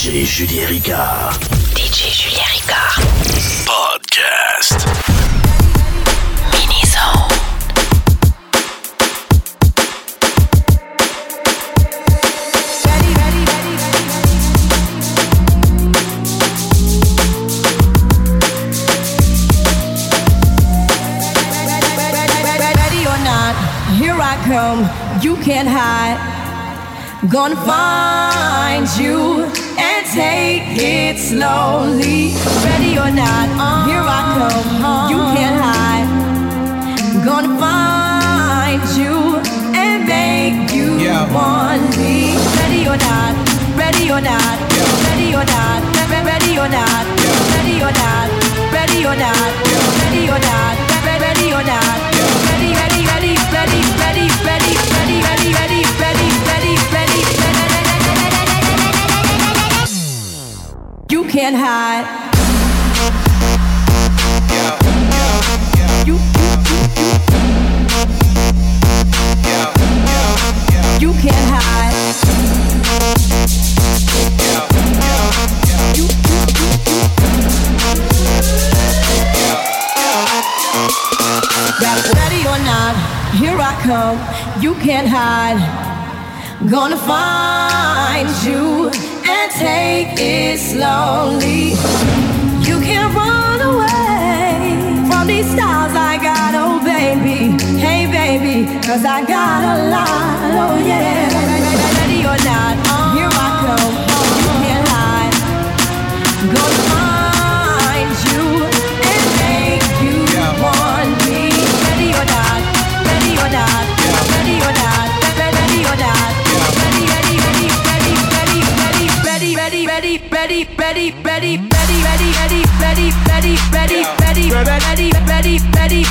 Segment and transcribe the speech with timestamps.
[0.00, 1.38] DJ Julien Ricard.
[1.74, 3.04] DJ Julien Ricard.
[3.66, 4.86] Podcast.
[6.52, 7.28] Mini Zone.
[22.72, 23.54] Ready or not,
[23.98, 24.88] here I come.
[25.22, 26.39] You can't hide.
[27.28, 29.44] Gonna find you
[29.76, 32.32] and take it slowly.
[32.64, 33.46] Ready or not,
[33.86, 34.20] here I
[34.80, 35.10] come.
[35.12, 36.08] You can't hide.
[37.22, 39.36] Gonna find you
[39.76, 41.28] and make you Yeah.
[41.30, 42.38] want me.
[42.58, 43.34] Ready or not,
[43.76, 44.56] ready or not,
[45.04, 45.84] ready or not,
[46.32, 47.04] ready or not,
[47.52, 48.28] ready or not,
[48.72, 49.48] ready or not,
[50.00, 50.74] ready or not,
[51.20, 51.98] ready or not,
[52.48, 56.49] ready, ready, ready, ready, ready, ready, ready, ready, ready, ready,
[61.10, 62.06] You can't hide.
[66.06, 66.16] You,
[71.14, 71.94] can't hide.
[82.14, 82.94] Ready or not,
[83.34, 84.18] here I come.
[84.62, 85.58] You can't hide.
[86.70, 88.89] Gonna find you
[89.30, 91.62] and take it slowly.
[92.68, 97.38] You can't run away from these stars I got, oh baby.
[97.84, 98.56] Hey baby,
[98.86, 101.28] cause I got a lot, oh yeah.
[101.98, 102.74] Ready or not,
[103.16, 103.92] here I come.
[104.16, 105.34] Oh, you can't hide.
[106.54, 107.09] Gonna find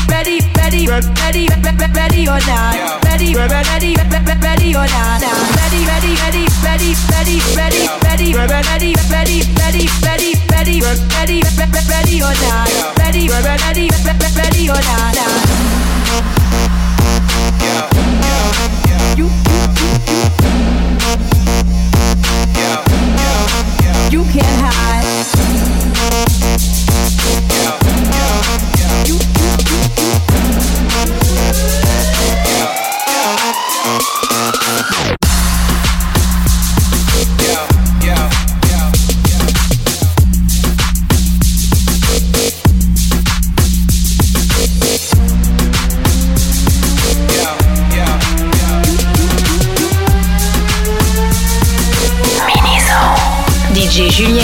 [0.07, 6.45] ready, ready, ready, ready, or not, ready, ready, ready ready or not, ready, ready, ready,
[6.63, 11.41] ready, ready, ready, ready, ready, ready, ready, ready, ready, ready,
[11.89, 13.89] ready or not, ready, ready, ready
[14.37, 15.15] ready or not.
[19.17, 19.65] You, you,
[24.11, 24.89] you, you can't hide.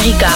[0.06, 0.35] mágica.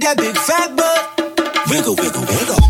[0.00, 1.70] that big fat butt.
[1.70, 2.69] Wiggle, wiggle, wiggle.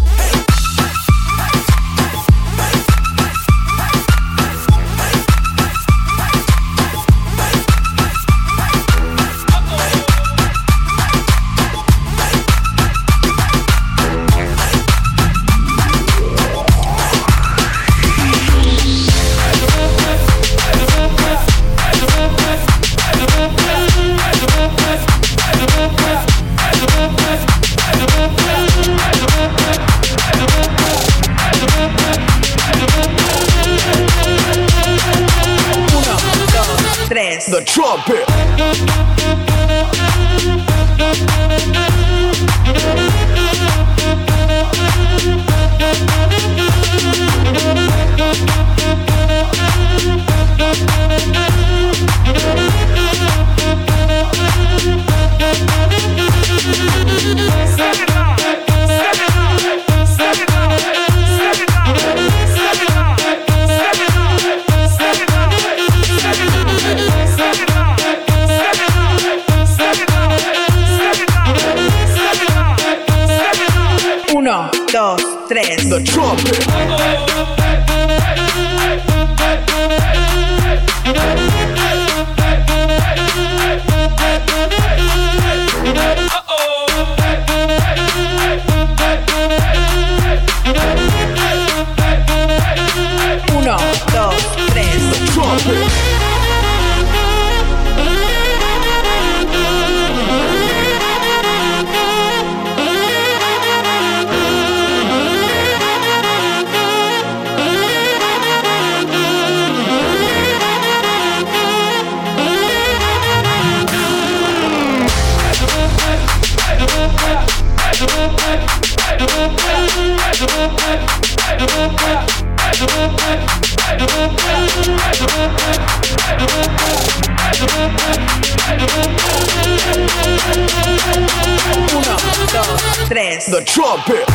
[133.51, 134.30] the trumpet.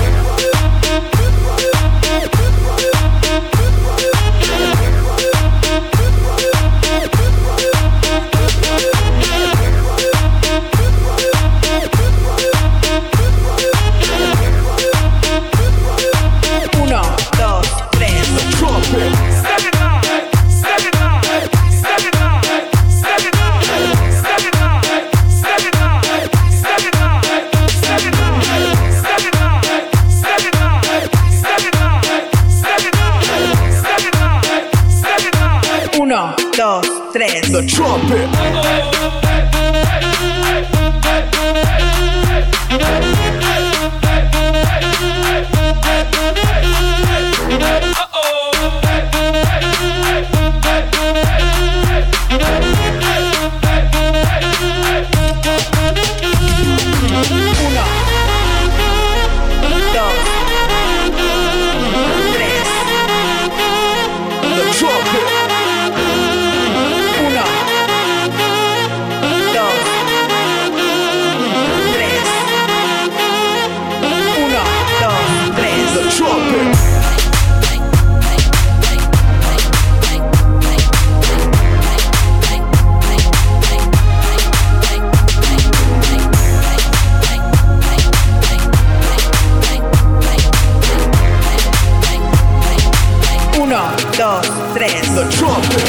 [95.15, 95.79] the trumpet.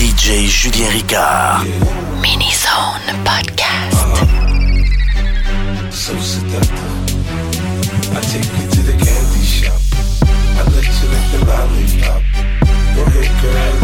[0.00, 1.68] DJ Julien Ricard.
[2.22, 3.92] Mini Zone Podcast.
[3.92, 4.24] Uh-huh.
[5.90, 6.78] So seductive.
[8.16, 9.80] I take you to the candy shop.
[10.56, 12.22] I let you lick the lollipop.
[12.96, 13.83] Go ahead, girl.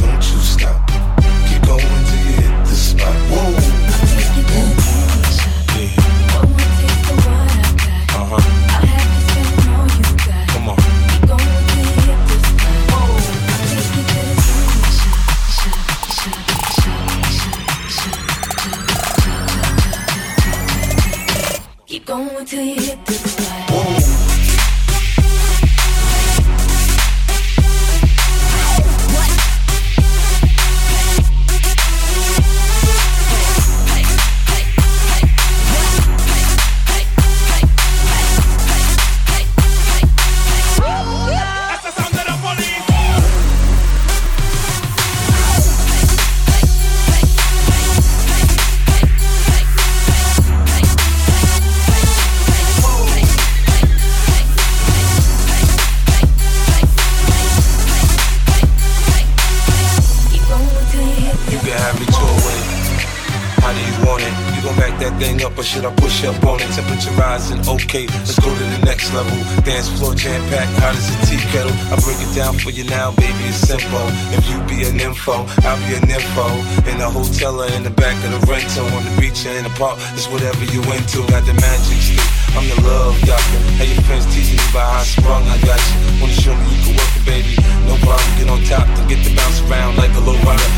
[72.61, 73.49] For you now, baby.
[73.49, 74.05] It's simple.
[74.37, 76.47] If you be an info, I'll be an info.
[76.85, 79.65] In the hotel or in the back of the rental, on the beach or in
[79.65, 81.25] the park, it's whatever you into.
[81.33, 82.21] Got the magic stick.
[82.53, 83.61] I'm the love doctor.
[83.81, 85.45] Hey, your friends teasing me about how sprung.
[85.49, 86.21] I got you.
[86.21, 87.55] Wanna show me you can work it, baby?
[87.89, 88.29] No problem.
[88.37, 90.71] Get on top, then get to bounce around like a low rider.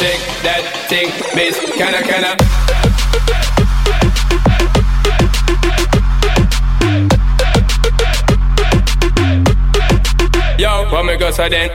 [0.00, 2.36] Thing, miss, kinda, kinda.
[10.58, 11.70] Yo, what me go so then?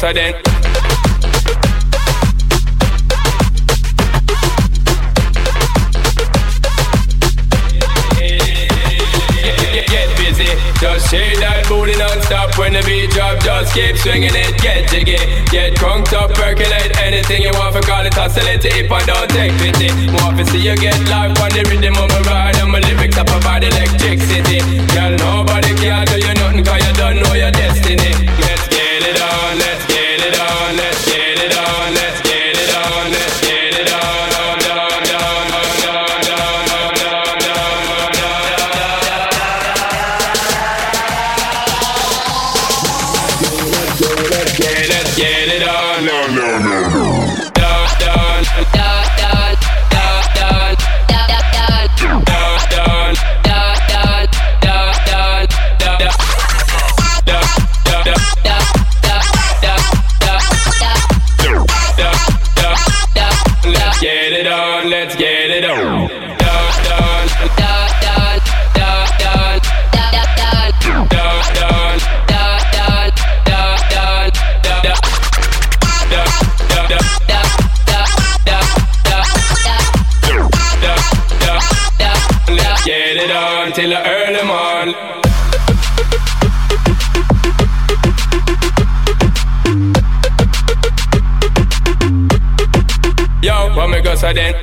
[0.00, 0.16] Get
[10.16, 10.48] busy,
[10.80, 13.44] just shake that booty non-stop when the beat drop.
[13.44, 15.20] Just keep swinging it, get jiggy,
[15.52, 19.52] get crunked up, percolate anything you want for call it oscillate if I don't take
[19.60, 19.92] pity.
[20.24, 23.18] Want to see you get live on the rhythm of my ride and my lyrics
[23.18, 24.64] up about electricity.
[24.96, 28.16] Girl, nobody can do you nothing 'cause you don't know your destiny.
[83.22, 84.94] It on till the early morning.
[93.42, 94.54] Yo, what me go so then?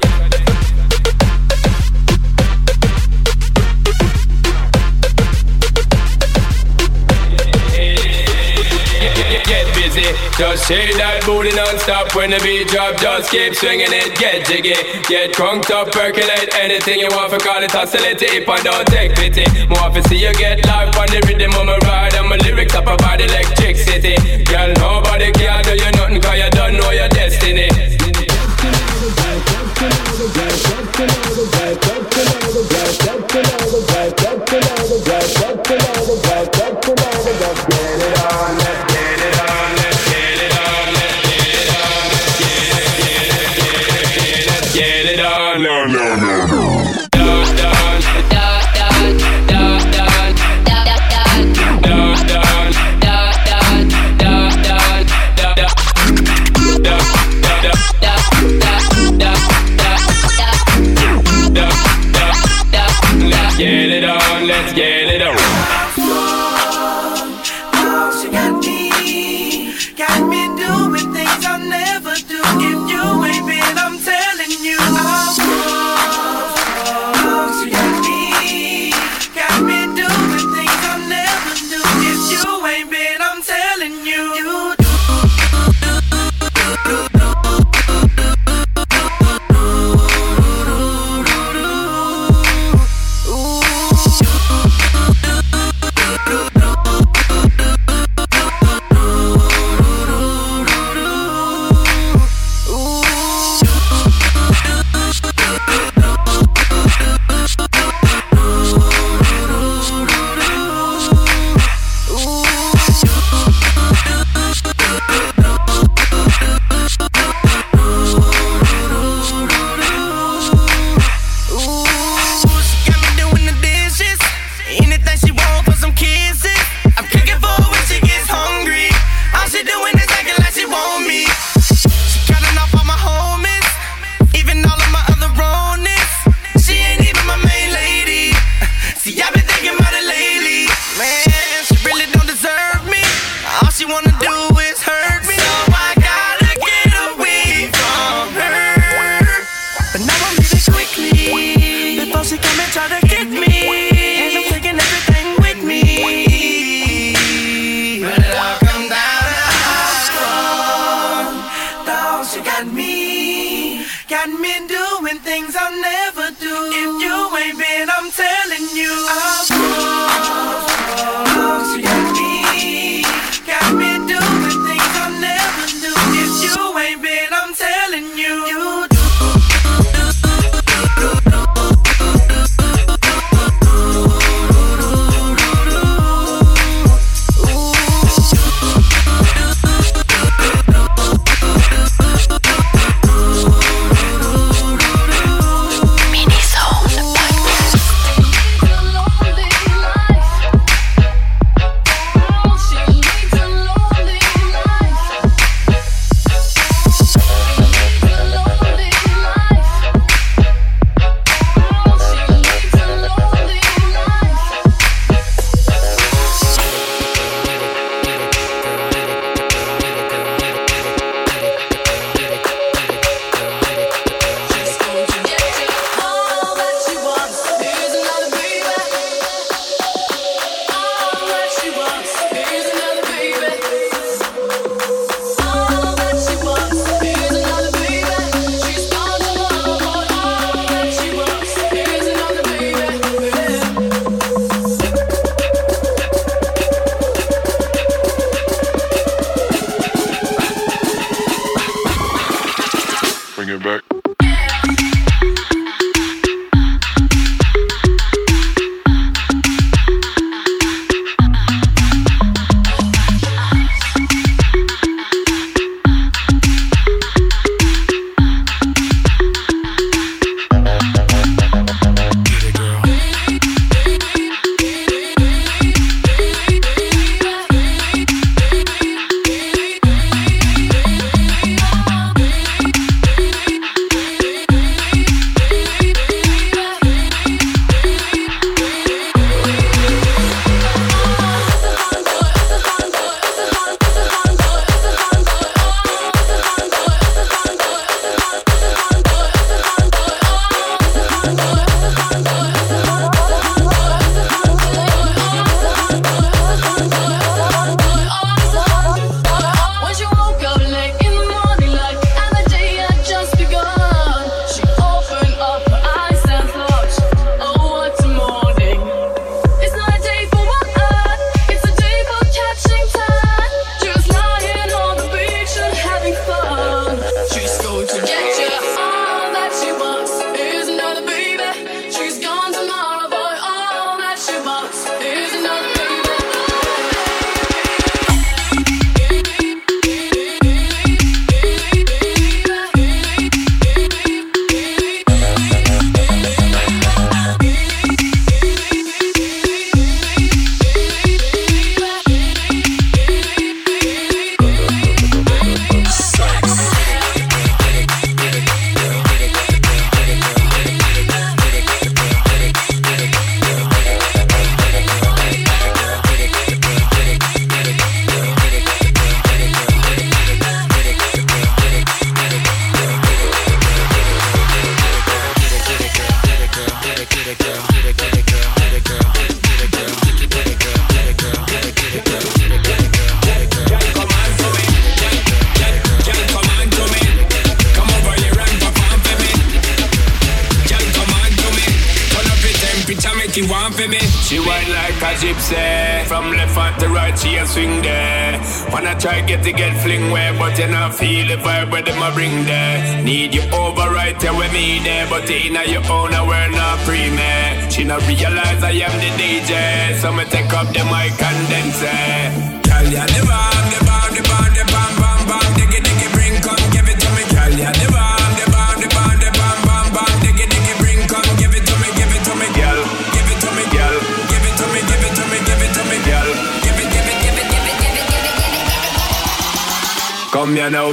[10.38, 12.95] Just shake that booty non-stop when the beat drop.
[13.02, 14.78] Just keep swinging it, get jiggy,
[15.10, 19.17] get crunked up, percolate anything you want for call it oscillate if I don't take
[19.17, 19.50] pity.
[19.65, 22.76] More to see you get live on the rhythm of my ride and my lyrics
[22.76, 24.15] up about electricity.
[24.45, 27.69] Girl, nobody can do you nothing 'cause you don't know your destiny.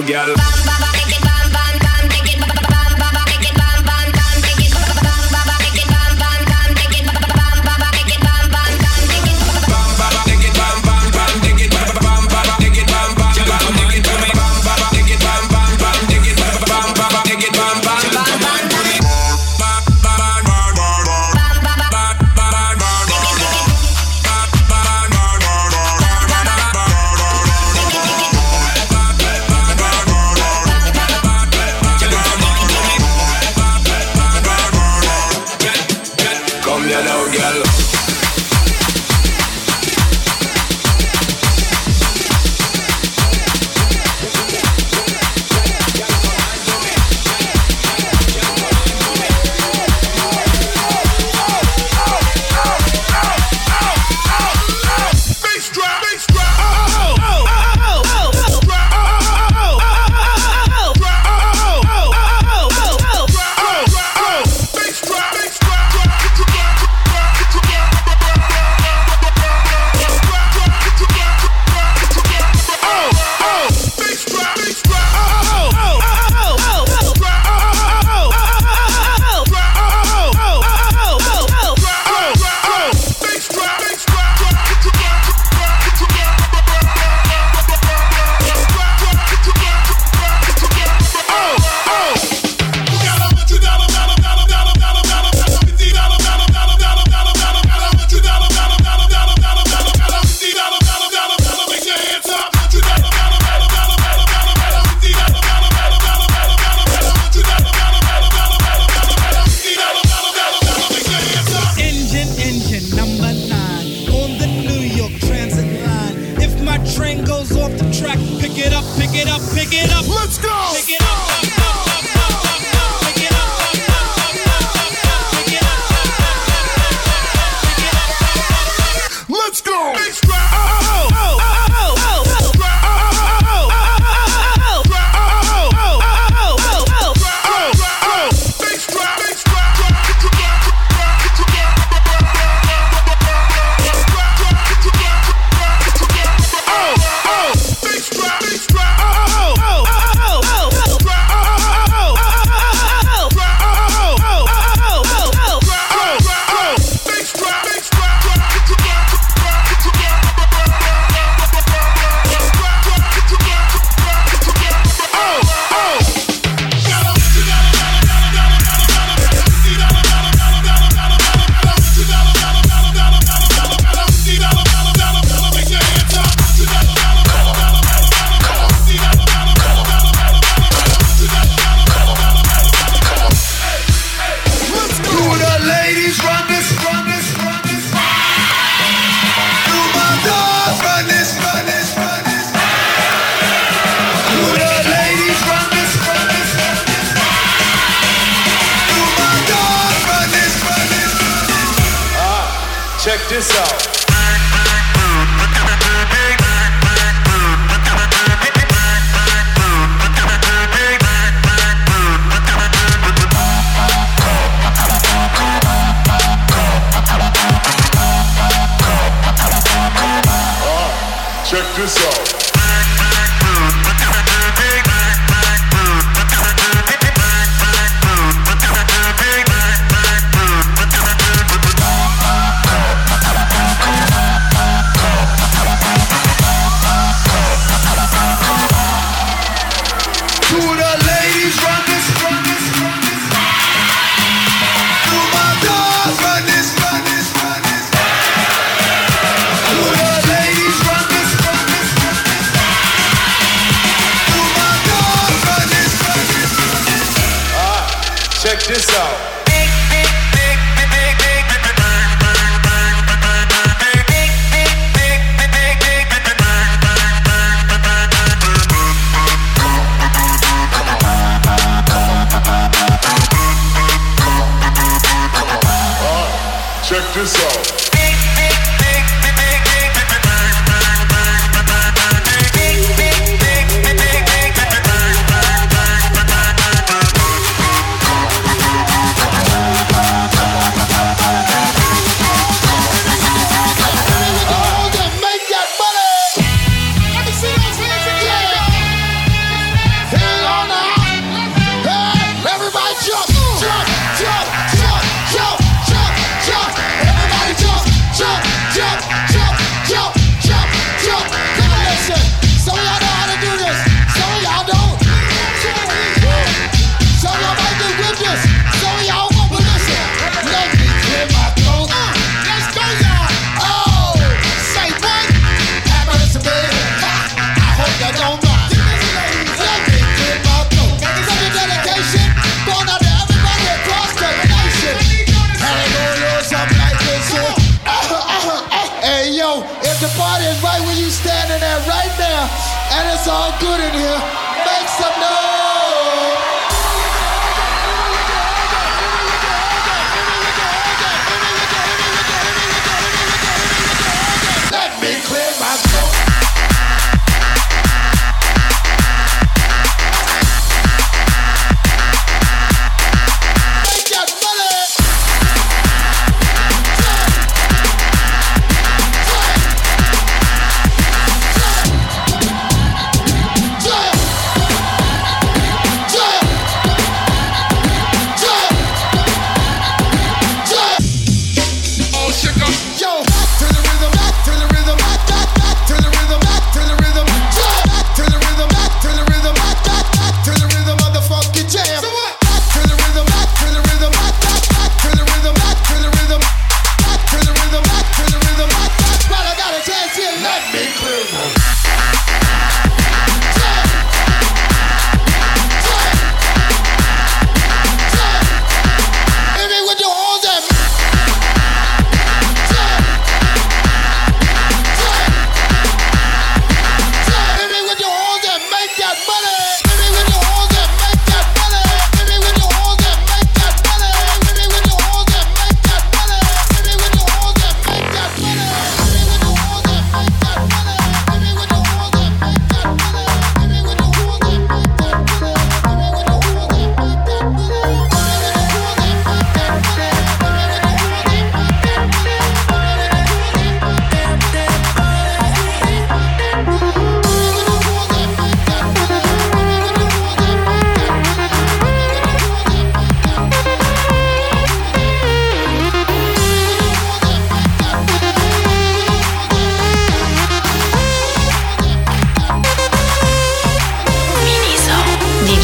[0.07, 0.44] Girl.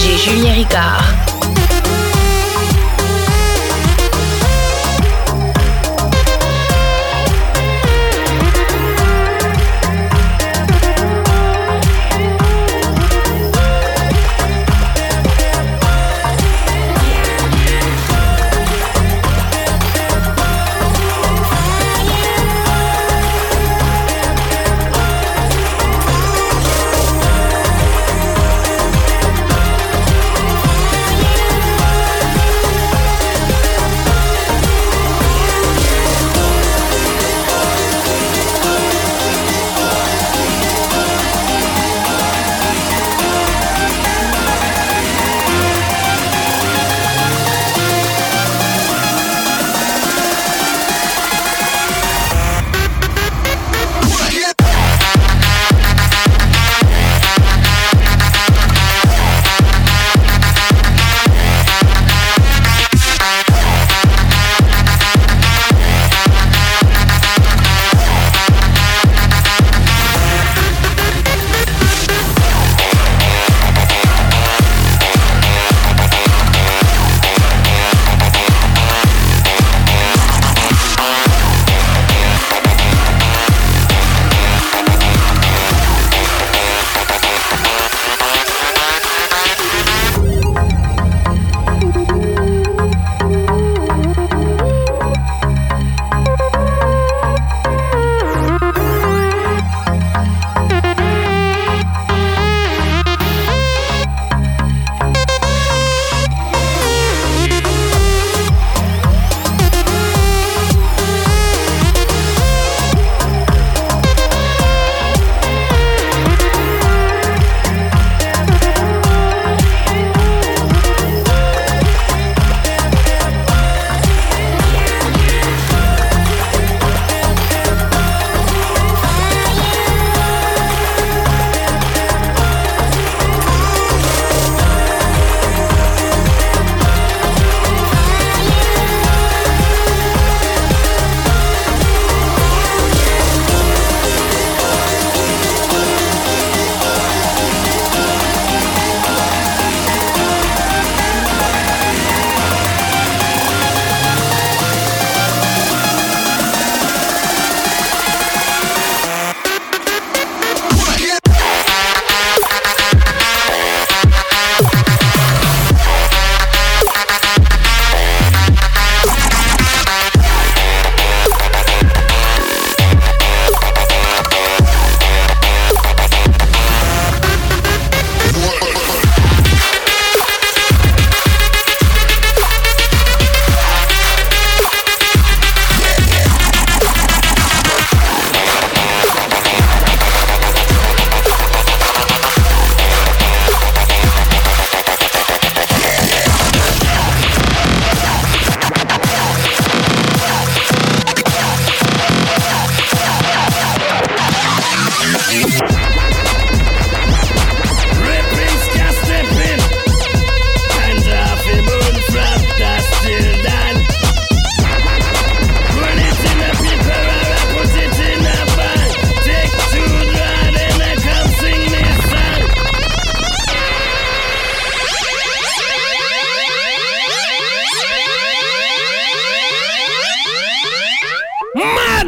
[0.01, 1.60] DJ Julien Ricard.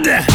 [0.04, 0.31] Yeah.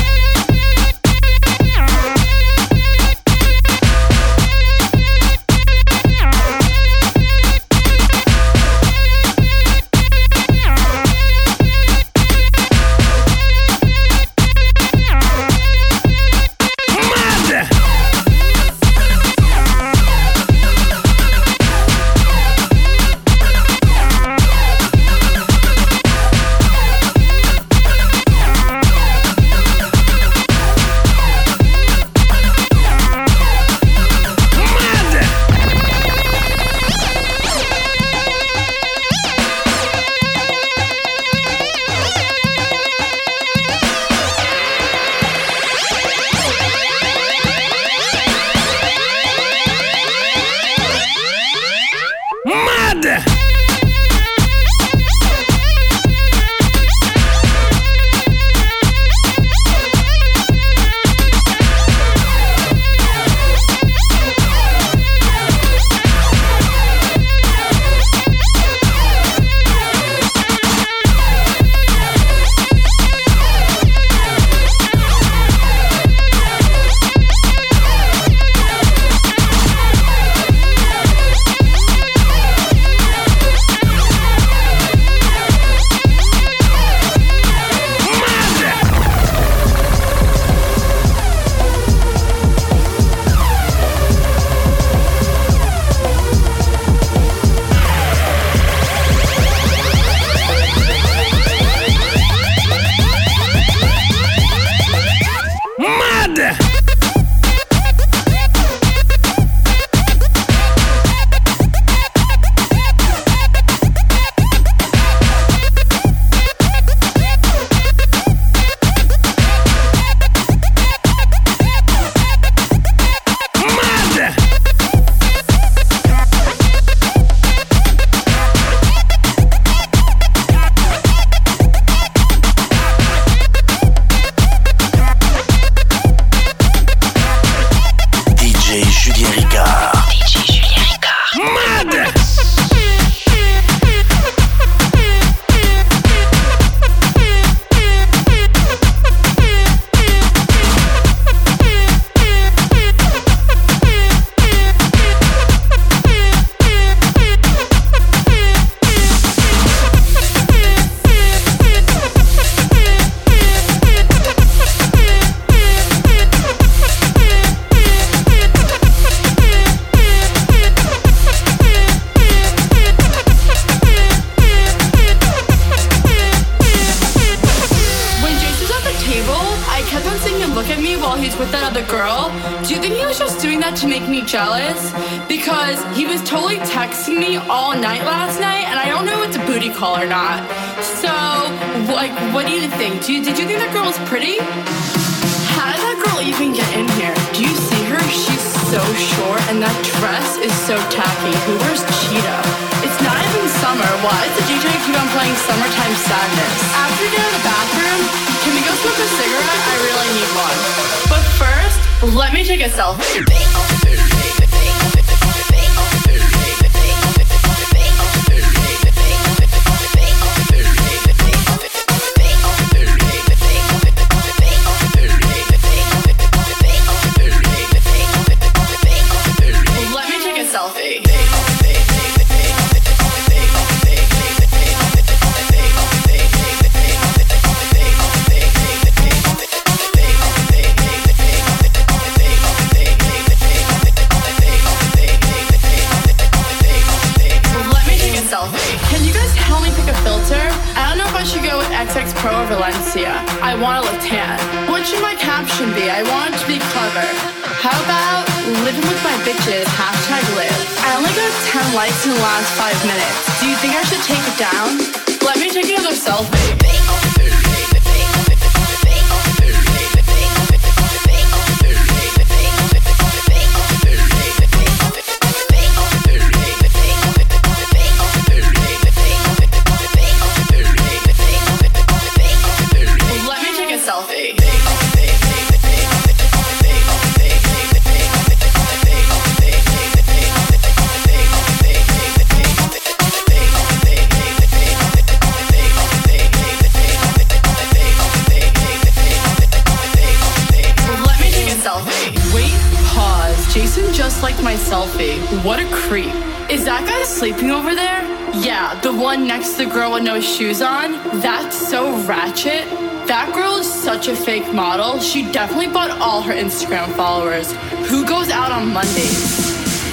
[316.37, 317.51] Instagram followers
[317.89, 319.51] who goes out on Mondays.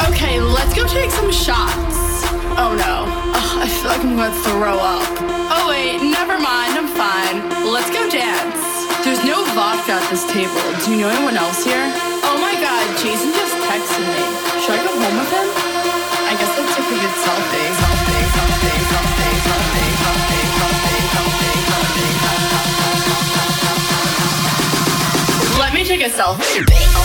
[0.08, 1.73] Okay, let's go take some shots.
[26.04, 27.03] yourself.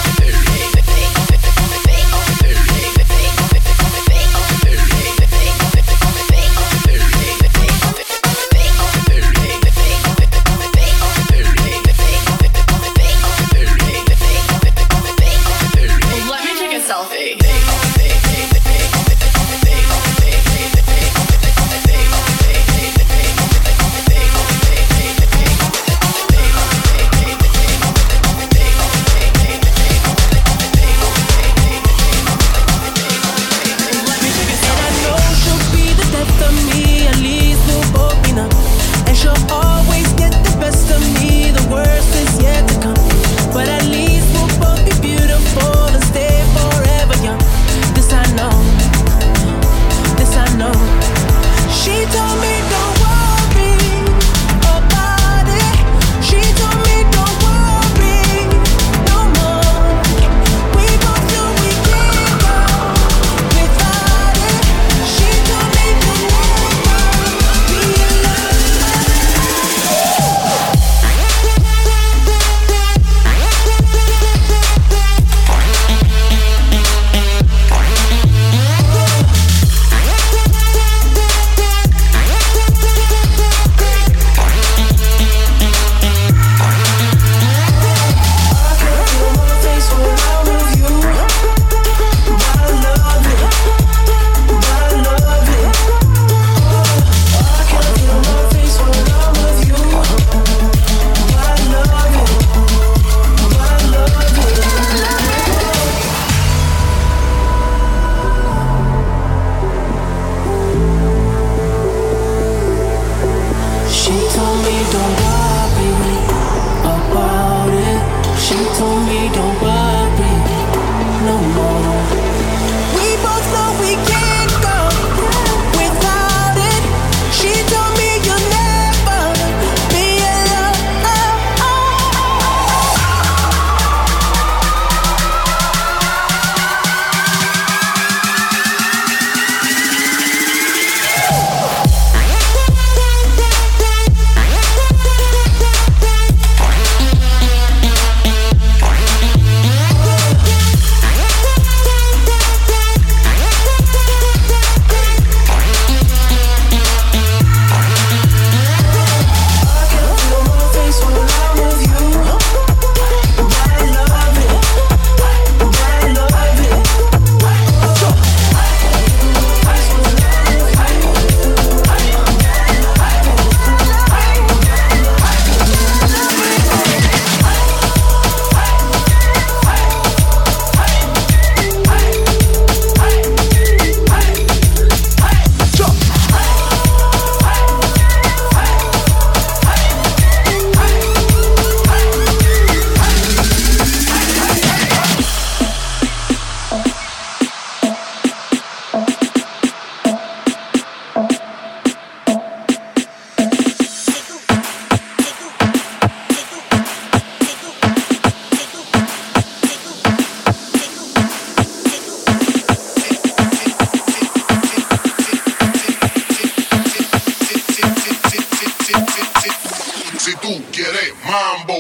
[221.30, 221.78] Mambo.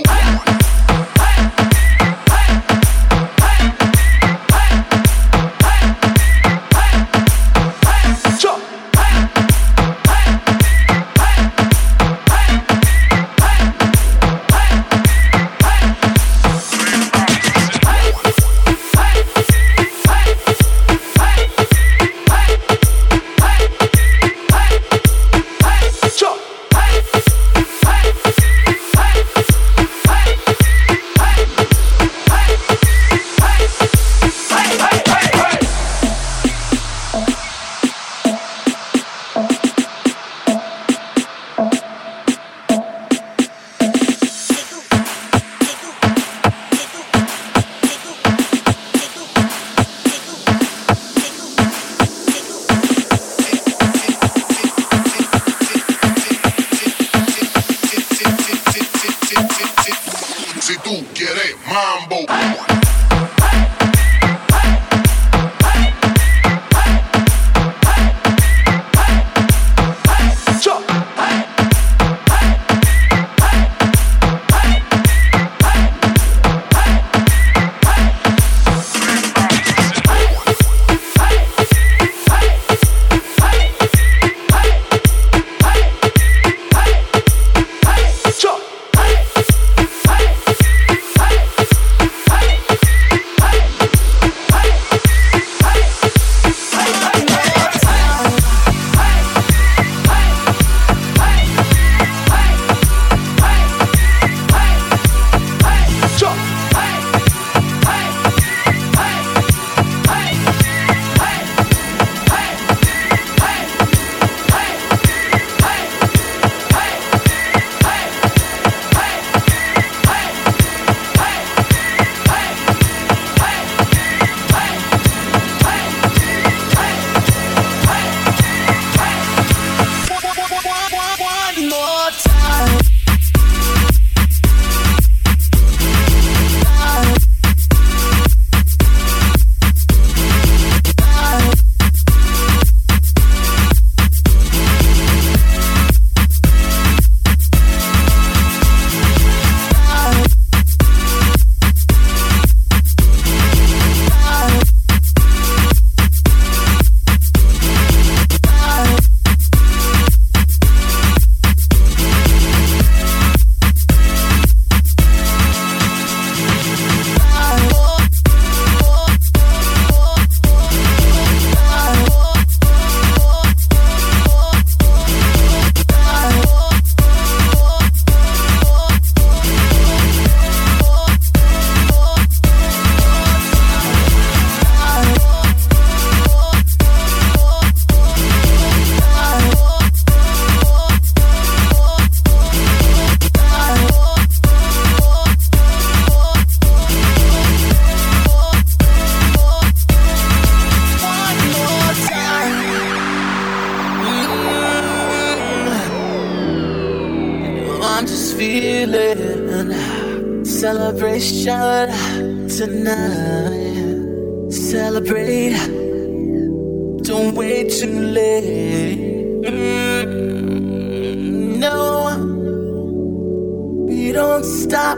[224.39, 224.97] We don't stop.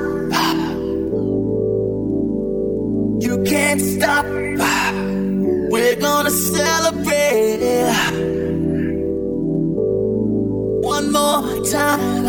[3.21, 4.25] You can't stop.
[5.71, 7.61] We're gonna celebrate
[10.83, 12.25] one more time.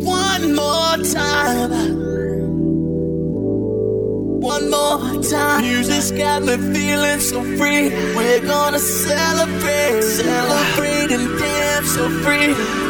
[0.00, 1.70] One more time.
[4.40, 5.62] One more time.
[5.62, 7.90] Music's got me feeling so free.
[8.16, 12.89] We're gonna celebrate, celebrate and dance so free.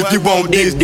[0.00, 0.74] if you want this.